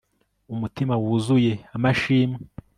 [0.53, 2.41] umutima wuzuye amashimwe